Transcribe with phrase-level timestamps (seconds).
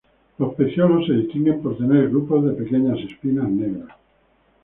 [0.39, 3.95] Los pecíolos se distinguen por tener grupos de pequeñas espinas negras.